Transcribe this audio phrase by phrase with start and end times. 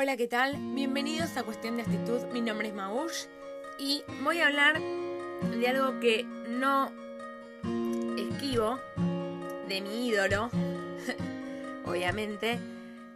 [0.00, 0.56] Hola, ¿qué tal?
[0.76, 2.22] Bienvenidos a Cuestión de Actitud.
[2.32, 3.24] Mi nombre es Maush
[3.80, 6.92] y voy a hablar de algo que no
[8.16, 8.78] esquivo,
[9.66, 10.50] de mi ídolo,
[11.84, 12.60] obviamente.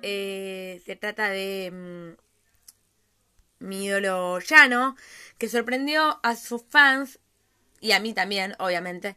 [0.03, 4.97] Eh, se trata de mm, mi ídolo Llano,
[5.39, 7.21] que sorprendió a sus fans
[7.79, 9.17] y a mí también, obviamente.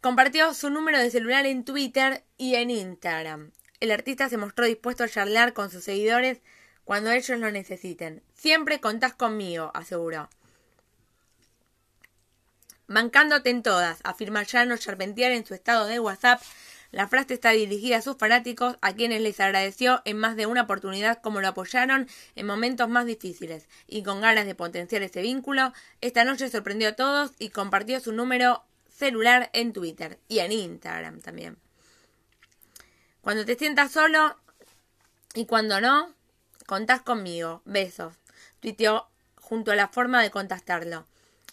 [0.00, 3.52] Compartió su número de celular en Twitter y en Instagram.
[3.80, 6.40] El artista se mostró dispuesto a charlar con sus seguidores
[6.84, 8.22] cuando ellos lo necesiten.
[8.34, 10.28] Siempre contás conmigo, aseguró.
[12.86, 16.42] Mancándote en todas, afirma Llano Charpentier en su estado de WhatsApp.
[16.90, 20.62] La frase está dirigida a sus fanáticos, a quienes les agradeció en más de una
[20.62, 25.72] oportunidad como lo apoyaron en momentos más difíciles, y con ganas de potenciar ese vínculo,
[26.02, 31.20] esta noche sorprendió a todos y compartió su número celular en Twitter y en Instagram
[31.20, 31.56] también.
[33.22, 34.36] Cuando te sientas solo
[35.34, 36.13] y cuando no,
[36.66, 37.60] Contás conmigo.
[37.66, 38.14] Besos.
[38.60, 41.06] Tuiteó junto a la forma de contactarlo.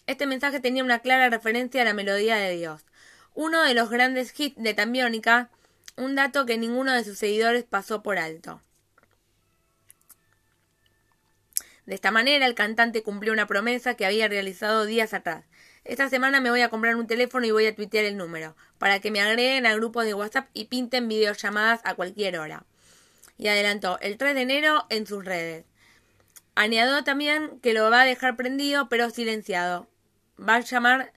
[0.08, 2.85] Este mensaje tenía una clara referencia a la melodía de Dios.
[3.33, 5.50] Uno de los grandes hits de Tambiónica,
[5.97, 8.61] un dato que ninguno de sus seguidores pasó por alto.
[11.85, 15.44] De esta manera, el cantante cumplió una promesa que había realizado días atrás.
[15.83, 19.02] Esta semana me voy a comprar un teléfono y voy a tuitear el número, para
[19.02, 22.66] que me agreguen al grupo de WhatsApp y pinten videollamadas a cualquier hora
[23.42, 25.66] y adelantó el 3 de enero en sus redes.
[26.53, 29.89] Añadió también que lo va a dejar prendido pero silenciado.
[30.39, 31.11] Va a llamar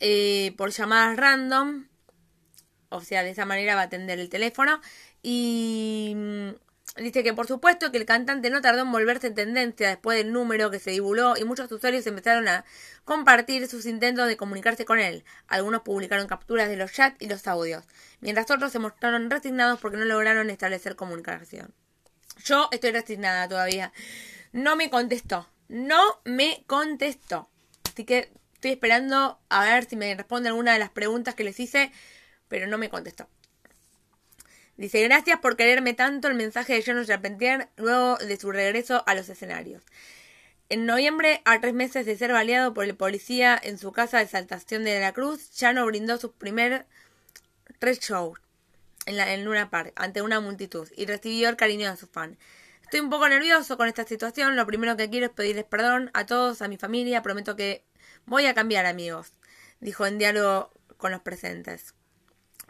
[0.00, 1.88] eh, por llamadas random,
[2.88, 4.80] o sea, de esa manera va a atender el teléfono
[5.22, 6.16] y
[6.94, 10.32] Dice que por supuesto que el cantante no tardó en volverse en tendencia después del
[10.32, 12.64] número que se divulgó y muchos usuarios empezaron a
[13.04, 15.22] compartir sus intentos de comunicarse con él.
[15.46, 17.84] Algunos publicaron capturas de los chats y los audios,
[18.20, 21.74] mientras otros se mostraron resignados porque no lograron establecer comunicación.
[22.44, 23.92] Yo estoy resignada todavía.
[24.52, 25.48] No me contestó.
[25.68, 27.50] No me contestó.
[27.84, 31.58] Así que estoy esperando a ver si me responde alguna de las preguntas que les
[31.60, 31.92] hice,
[32.48, 33.28] pero no me contestó.
[34.76, 39.14] Dice, gracias por quererme tanto el mensaje de Jonas Charpentier luego de su regreso a
[39.14, 39.82] los escenarios.
[40.68, 44.26] En noviembre, a tres meses de ser baleado por el policía en su casa de
[44.26, 46.86] Saltación de la Cruz, Chano brindó su primer
[47.78, 48.38] tres shows
[49.06, 52.36] en, la, en Luna Park ante una multitud y recibió el cariño de sus fans.
[52.82, 54.56] Estoy un poco nervioso con esta situación.
[54.56, 57.22] Lo primero que quiero es pedirles perdón a todos, a mi familia.
[57.22, 57.82] Prometo que
[58.26, 59.32] voy a cambiar, amigos,
[59.80, 61.94] dijo en diálogo con los presentes.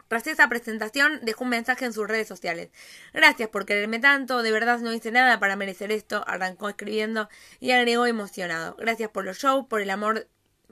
[0.07, 2.69] Tras esa presentación, dejó un mensaje en sus redes sociales.
[3.13, 7.29] Gracias por quererme tanto, de verdad no hice nada para merecer esto, arrancó escribiendo
[7.59, 8.75] y agregó emocionado.
[8.77, 10.27] Gracias por los shows, por el amor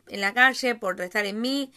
[0.08, 1.74] en la calle, por rezar en mí,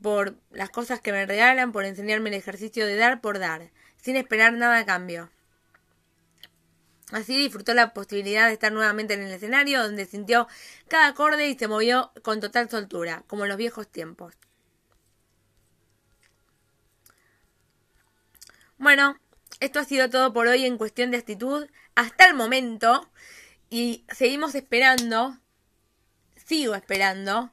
[0.00, 4.16] por las cosas que me regalan, por enseñarme el ejercicio de dar por dar, sin
[4.16, 5.30] esperar nada a cambio.
[7.12, 10.46] Así disfrutó la posibilidad de estar nuevamente en el escenario, donde sintió
[10.88, 14.34] cada acorde y se movió con total soltura, como en los viejos tiempos.
[18.80, 19.20] Bueno,
[19.60, 21.68] esto ha sido todo por hoy en cuestión de actitud.
[21.94, 23.10] Hasta el momento.
[23.68, 25.38] Y seguimos esperando.
[26.46, 27.52] Sigo esperando.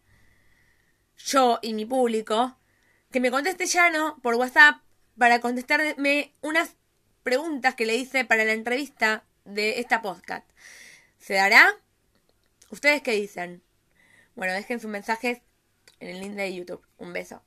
[1.17, 2.57] Yo y mi público.
[3.11, 4.77] Que me conteste Llano por WhatsApp
[5.17, 6.77] para contestarme unas
[7.23, 10.49] preguntas que le hice para la entrevista de esta podcast.
[11.19, 11.75] ¿Se dará?
[12.69, 13.61] ¿Ustedes qué dicen?
[14.35, 15.41] Bueno, dejen sus mensajes
[15.99, 16.87] en el link de YouTube.
[16.97, 17.43] Un beso.